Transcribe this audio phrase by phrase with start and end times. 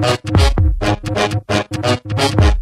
[0.00, 0.22] Thank
[2.42, 2.57] you.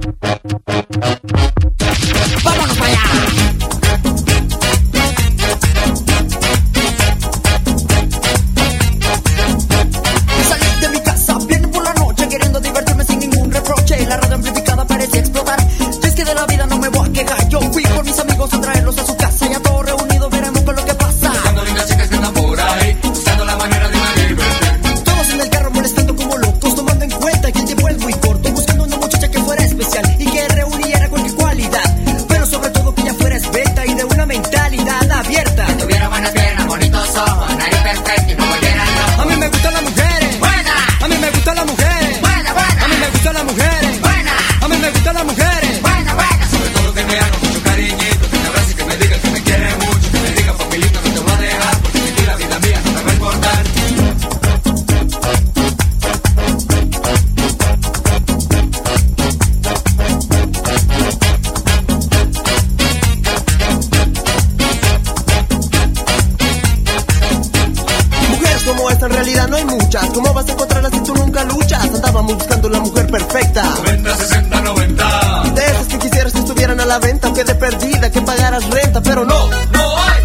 [69.02, 70.06] en realidad no hay muchas.
[70.10, 71.84] ¿Cómo vas a encontrarlas si tú nunca luchas?
[71.84, 73.62] Andábamos buscando la mujer perfecta.
[73.62, 75.42] 90, 60, 90.
[75.54, 79.02] De esas que quisieras que estuvieran a la venta, aunque de perdida que pagaras renta,
[79.02, 80.15] pero no, no hay.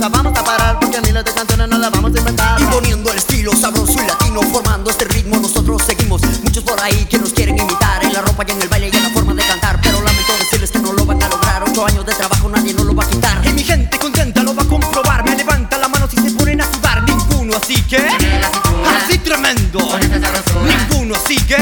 [0.00, 2.70] nunca vamos a parar porque miles de canciones no las vamos a inventar.
[2.70, 6.22] Poniendo el estilo sabroso y latino, formando este ritmo nosotros seguimos.
[6.42, 8.96] Muchos por ahí que nos quieren imitar en la ropa y en el baile y
[8.96, 11.64] en la forma de cantar, pero lamento decirles que no lo van a lograr.
[11.64, 13.46] Ocho años de trabajo nadie no lo va a quitar.
[13.46, 15.22] Y mi gente contenta lo va a comprobar.
[15.22, 17.02] Me levanta la mano si se ponen a sudar.
[17.02, 19.80] Ninguno así que así tremendo.
[20.64, 21.56] Ninguno así que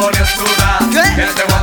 [0.00, 0.78] pones duda.
[0.92, 1.55] ¿Qué?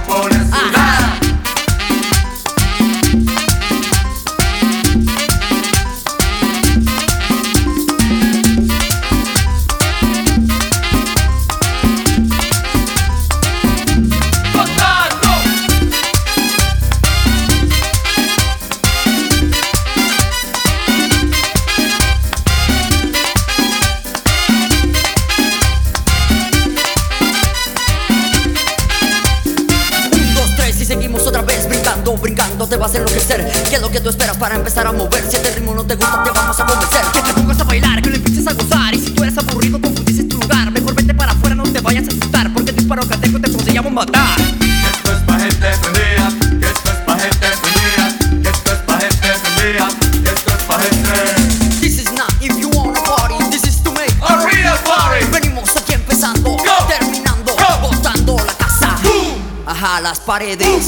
[32.74, 33.52] te vas a enloquecer.
[33.70, 35.24] ¿Qué es lo que tú esperas para empezar a mover?
[35.30, 37.02] Si este ritmo no te gusta te vamos a convencer.
[37.14, 38.96] Que te pongas a bailar, que lo empieces a gozar.
[38.96, 40.72] Y si tú eres aburrido confundiste tu lugar.
[40.72, 44.40] Mejor vete para afuera, no te vayas a asustar Porque disparo cateco te podríamos matar.
[44.40, 46.28] Esto es pa' gente prendida
[46.68, 49.88] esto es pa' gente prendida esto es pa' gente prendida
[50.34, 51.80] esto es pa' gente.
[51.80, 55.25] This is not if you want a party This is to make a real party.
[55.31, 57.88] Venimos aquí empezando, terminando, Go.
[57.88, 58.98] botando la casa.
[59.04, 59.68] Boom.
[59.68, 60.88] Ajá, las paredes.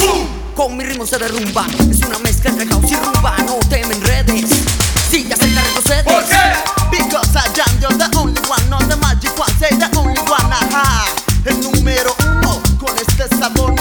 [0.56, 1.66] Con mi ritmo se derrumba.
[1.90, 3.36] Es una mezcla entre house y rumba.
[3.46, 4.50] No te me enredes.
[5.10, 6.04] Si ya se te retrocedes.
[6.04, 6.36] ¿Por qué?
[6.90, 8.70] Because I am you're the only one.
[8.70, 9.52] Not the magic one.
[9.60, 10.50] Say the only one.
[10.50, 11.04] Ajá.
[11.44, 12.62] El número uno.
[12.80, 13.75] Con este sabor.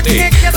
[0.00, 0.51] discothèque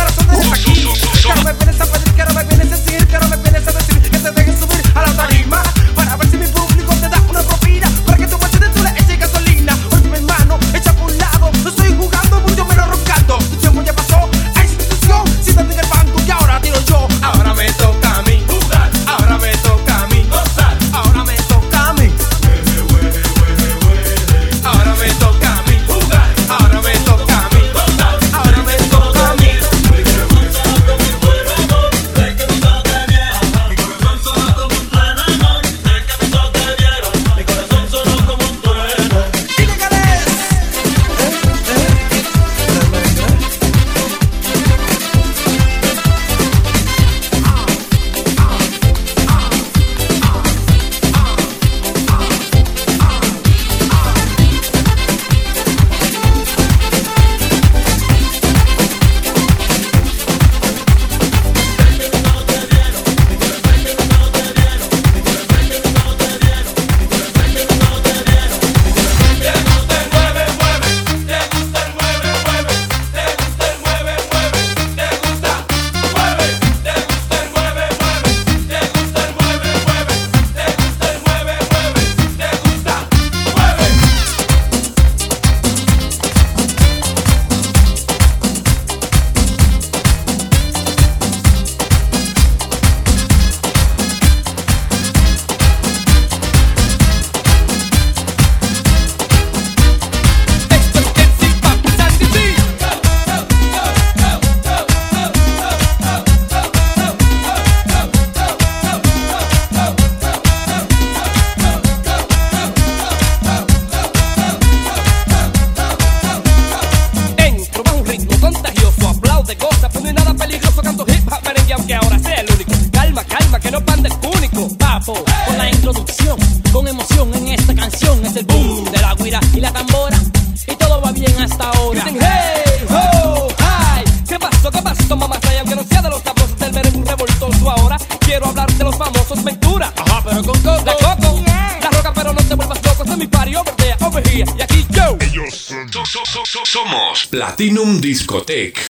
[146.66, 148.80] somos Platinum Discotech.